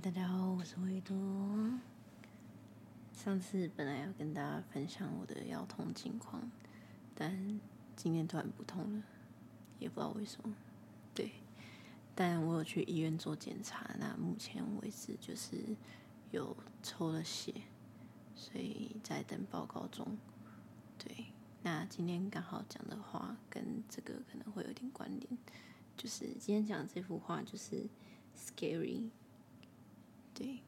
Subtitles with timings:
[0.00, 1.16] 大家好，我是维多。
[3.12, 6.48] 上次本来要跟大家分享我的腰痛情况，
[7.16, 7.60] 但
[7.96, 9.02] 今天突然不痛了，
[9.80, 10.54] 也不知道为什么。
[11.12, 11.32] 对，
[12.14, 15.56] 但我有去医院做检查，那目前为止就是
[16.30, 17.52] 有抽了血，
[18.36, 20.16] 所以在等报告中。
[20.96, 21.26] 对，
[21.62, 25.38] 那今天刚好讲的话跟这个可能会有点关联，
[25.96, 27.88] 就是今天讲这幅画就是
[28.36, 29.10] scary。
[30.38, 30.60] 对，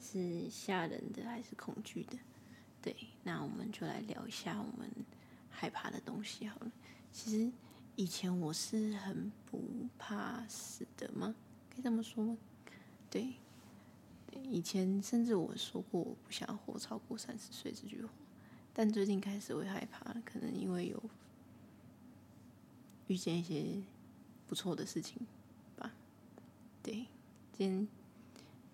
[0.00, 2.18] 是吓人的还是恐惧的？
[2.82, 4.90] 对，那我们就来聊一下我们
[5.48, 6.72] 害怕的东西好了。
[7.12, 7.52] 其实
[7.94, 9.62] 以前我是很不
[9.96, 11.32] 怕死的吗？
[11.70, 12.36] 可以这么说吗？
[13.08, 13.34] 对，
[14.42, 18.10] 以前甚至我说过我不想活超过三十岁这句话，
[18.74, 21.00] 但最近开始会害怕，可能因为有
[23.06, 23.80] 遇见一些
[24.48, 25.24] 不错的事情
[25.76, 25.94] 吧。
[26.82, 27.06] 对，
[27.52, 27.88] 今天。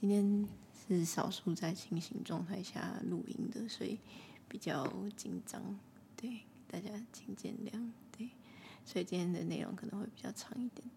[0.00, 0.48] 今天
[0.86, 3.98] 是少数在清醒状态下录音的，所以
[4.46, 5.60] 比较紧张，
[6.16, 8.30] 对，大家请见谅，对，
[8.84, 10.88] 所以今天的内容可能会比较长一点。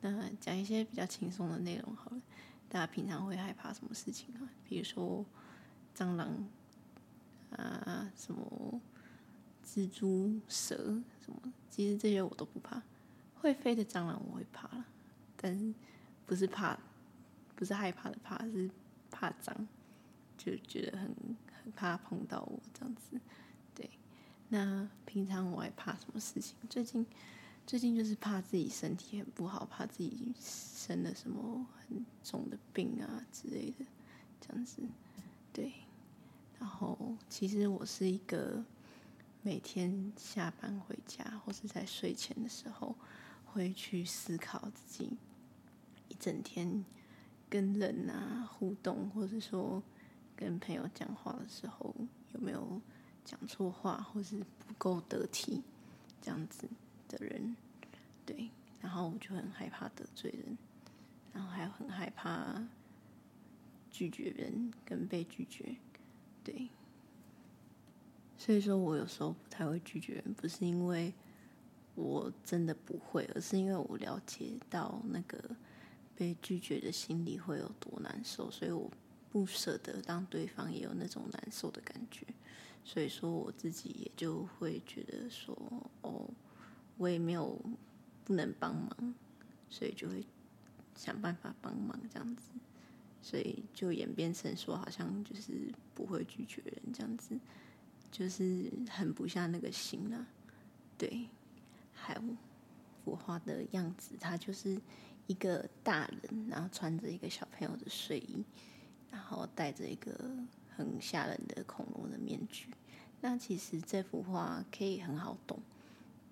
[0.00, 2.22] 那讲一些比较轻松的内容好了。
[2.68, 4.48] 大家平常会害怕什么事情啊？
[4.64, 5.26] 比如说
[5.96, 6.48] 蟑螂
[7.50, 8.80] 啊，什么
[9.66, 10.76] 蜘蛛、蛇
[11.20, 11.52] 什么？
[11.68, 12.80] 其实这些我都不怕。
[13.34, 14.84] 会飞的蟑螂我会怕了，
[15.36, 15.74] 但是
[16.24, 16.78] 不是怕。
[17.56, 18.70] 不是害怕的怕，是
[19.10, 19.66] 怕脏，
[20.36, 21.10] 就觉得很
[21.64, 23.18] 很怕碰到我这样子。
[23.74, 23.88] 对，
[24.50, 26.54] 那平常我还怕什么事情？
[26.68, 27.04] 最近
[27.66, 33.86] 最近就是怕自己身体很不好，怕自己生了什么很重的病啊之类的，
[34.38, 34.82] 这样子。
[35.52, 35.72] 对，
[36.60, 38.62] 然后其实我是一个
[39.40, 42.94] 每天下班回家或是在睡前的时候，
[43.46, 45.16] 会去思考自己
[46.08, 46.84] 一整天。
[47.56, 49.82] 跟人啊互动，或者说
[50.36, 51.94] 跟朋友讲话的时候，
[52.34, 52.78] 有没有
[53.24, 55.62] 讲错话，或是不够得体
[56.20, 56.68] 这样子
[57.08, 57.56] 的人，
[58.26, 58.50] 对，
[58.82, 60.58] 然后我就很害怕得罪人，
[61.32, 62.62] 然后还很害怕
[63.90, 65.76] 拒绝人跟被拒绝，
[66.44, 66.68] 对，
[68.36, 71.10] 所以说我有时候不太会拒绝人，不是因为
[71.94, 75.56] 我真的不会，而是因为我了解到那个。
[76.16, 78.90] 被拒绝的心里会有多难受，所以我
[79.30, 82.26] 不舍得让对方也有那种难受的感觉，
[82.84, 85.54] 所以说我自己也就会觉得说，
[86.00, 86.26] 哦，
[86.96, 87.60] 我也没有
[88.24, 89.14] 不能帮忙，
[89.68, 90.24] 所以就会
[90.94, 92.50] 想办法帮忙这样子，
[93.20, 97.38] 所以就演变成说，好像就是不会拒绝人这样子，
[98.10, 100.26] 就是很不像那个心啊，
[100.96, 101.28] 对，
[101.92, 102.22] 还有
[103.04, 104.80] 我画的样子，它就是。
[105.26, 108.44] 一个大人，然后穿着一个小朋友的睡衣，
[109.10, 110.12] 然后戴着一个
[110.76, 112.68] 很吓人的恐龙的面具。
[113.20, 115.58] 那其实这幅画可以很好懂，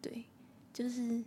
[0.00, 0.24] 对，
[0.72, 1.24] 就是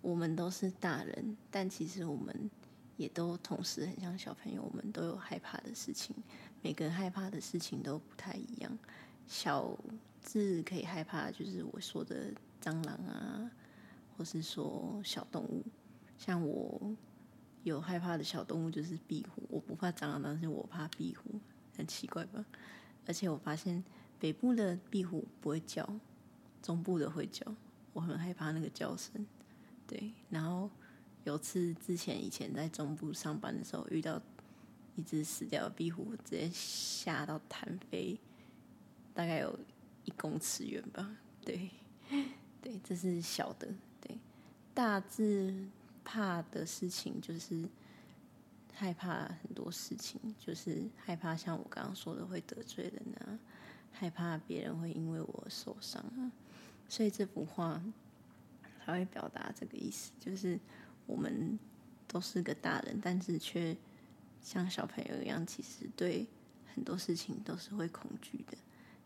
[0.00, 2.50] 我们都是大人，但其实我们
[2.96, 6.16] 也都同时很像小朋友，我们都有害怕的事情，
[6.62, 8.78] 每个人害怕的事情都不太一样。
[9.26, 9.76] 小
[10.22, 12.32] 智可以害怕，就是我说的
[12.62, 13.50] 蟑螂啊，
[14.16, 15.62] 或是说小动物，
[16.16, 16.80] 像我。
[17.62, 21.38] 有害怕的小动物就是壁虎，我不怕蟑螂，但是我怕壁虎，
[21.76, 22.44] 很奇怪吧？
[23.06, 23.82] 而且我发现
[24.18, 25.86] 北部的壁虎不会叫，
[26.62, 27.44] 中部的会叫，
[27.92, 29.26] 我很害怕那个叫声。
[29.86, 30.70] 对，然后
[31.24, 34.20] 有次之前以前在中部上班的时候，遇到
[34.96, 38.18] 一只死掉的壁虎，直接吓到弹飞，
[39.12, 39.58] 大概有
[40.04, 41.16] 一公尺远吧。
[41.44, 41.70] 对，
[42.62, 43.68] 对，这是小的，
[44.00, 44.18] 对，
[44.72, 45.68] 大致。
[46.12, 47.64] 怕的事情就是
[48.74, 53.38] 害怕很多事情，就是害怕像我刚刚说的会得罪人啊，
[53.92, 56.32] 害怕别人会因为我受伤啊，
[56.88, 57.80] 所以这幅画
[58.84, 60.58] 才会表达这个意思，就是
[61.06, 61.56] 我们
[62.08, 63.76] 都是个大人，但是却
[64.42, 66.26] 像小朋友一样，其实对
[66.74, 68.58] 很多事情都是会恐惧的。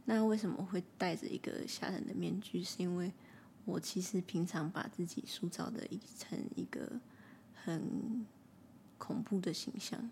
[0.07, 2.65] 那为什么会戴着一个吓人的面具？
[2.65, 3.13] 是因为
[3.65, 7.01] 我其实平常把自己塑造的一成一个
[7.55, 8.27] 很
[8.99, 10.11] 恐怖的形象，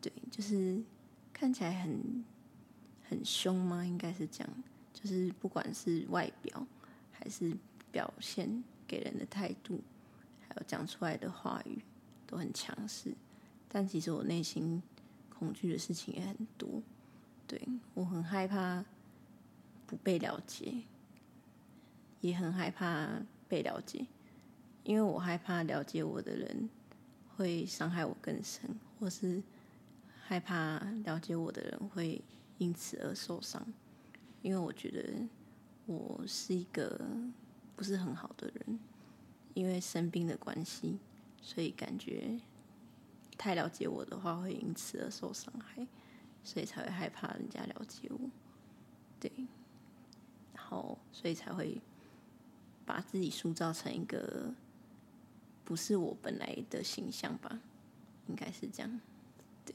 [0.00, 0.80] 对，就是
[1.32, 2.24] 看起来很
[3.08, 3.84] 很凶吗？
[3.84, 4.50] 应该是这样，
[4.92, 6.66] 就是不管是外表
[7.12, 7.56] 还是
[7.90, 9.80] 表现给人的态度，
[10.48, 11.82] 还有讲出来的话语
[12.26, 13.12] 都很强势，
[13.68, 14.82] 但其实我内心
[15.28, 16.82] 恐惧的事情也很多，
[17.46, 17.60] 对，
[17.94, 18.84] 我很害怕
[19.86, 20.84] 不被了解。
[22.20, 23.08] 也很害怕
[23.48, 24.06] 被了解，
[24.84, 26.68] 因为我害怕了解我的人
[27.36, 29.42] 会伤害我更深，或是
[30.24, 32.20] 害怕了解我的人会
[32.58, 33.64] 因此而受伤，
[34.42, 35.26] 因为我觉得
[35.86, 37.00] 我是一个
[37.76, 38.78] 不是很好的人，
[39.54, 40.98] 因为生病的关系，
[41.40, 42.38] 所以感觉
[43.38, 45.86] 太了解我的话会因此而受伤害，
[46.42, 48.18] 所以才会害怕人家了解我，
[49.20, 49.30] 对，
[50.52, 51.80] 然后所以才会
[52.88, 54.50] 把自己塑造成一个
[55.62, 57.60] 不是我本来的形象吧，
[58.28, 59.00] 应该是这样。
[59.66, 59.74] 对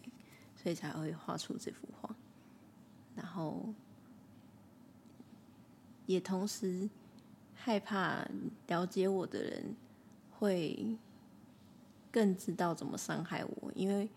[0.56, 2.16] 所以才会画出这幅画，
[3.16, 3.72] 然后
[6.08, 6.90] 也同时
[7.54, 8.28] 害怕
[8.66, 9.76] 了解我的人
[10.32, 10.98] 会
[12.12, 14.10] 更知道怎么伤害我，因为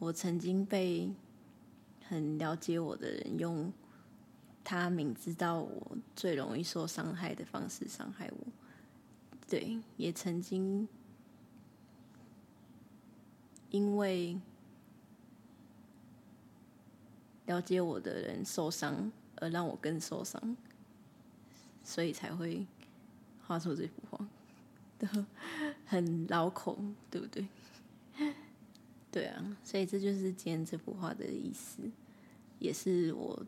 [0.00, 1.08] 我曾经被
[2.08, 3.72] 很了解我的人用
[4.64, 8.46] 他明知道我最容易受伤害的方式伤害我，
[9.48, 10.88] 对，也曾经
[13.70, 14.38] 因为。
[17.46, 20.56] 了解我的人受伤，而让我更受伤，
[21.82, 22.64] 所以才会
[23.44, 24.26] 画出这幅画，
[25.84, 26.78] 很老口，
[27.10, 27.46] 对不对？
[29.10, 31.82] 对啊，所以这就是今天这幅画的意思，
[32.60, 33.44] 也是我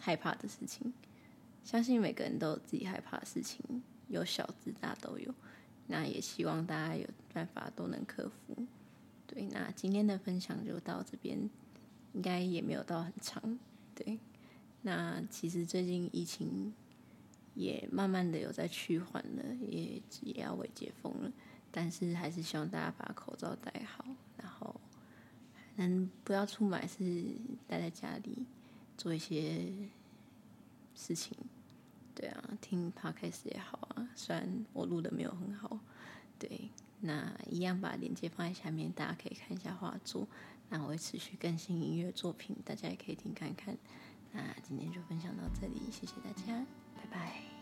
[0.00, 0.92] 害怕的事情。
[1.62, 5.34] 相信每个人都有自己害怕的事情，有小至大都有。
[5.86, 8.66] 那也希望大家有办法都能克服。
[9.26, 11.48] 对，那今天的分享就到这边。
[12.12, 13.56] 应该也没有到很长，
[13.94, 14.18] 对。
[14.82, 16.74] 那其实最近疫情
[17.54, 21.32] 也慢慢的有在趋缓了，也也要为解封了，
[21.70, 24.04] 但是还是希望大家把口罩戴好，
[24.36, 24.80] 然后
[25.76, 27.24] 能不要出门，是
[27.68, 28.44] 待在家里
[29.00, 29.72] 做一些
[30.94, 31.34] 事情。
[32.14, 35.78] 对啊，听 podcast 也好啊，虽然我录的没有很好，
[36.38, 36.68] 对。
[37.00, 40.28] 那一样把链接放在下面，大家可以看一下画作。
[40.68, 43.74] 那我会持续更新音乐作品，大家也可以听看看。
[44.32, 46.66] 那今天就分享到这里，谢谢大家。
[46.94, 47.59] 拜拜